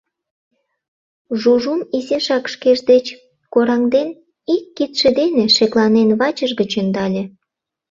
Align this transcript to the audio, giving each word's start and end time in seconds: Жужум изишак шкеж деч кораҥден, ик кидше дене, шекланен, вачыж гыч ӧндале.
Жужум 1.39 1.81
изишак 1.97 2.45
шкеж 2.53 2.79
деч 2.91 3.05
кораҥден, 3.53 4.09
ик 4.55 4.63
кидше 4.77 5.09
дене, 5.19 5.43
шекланен, 5.55 6.09
вачыж 6.19 6.51
гыч 6.59 6.71
ӧндале. 6.81 7.23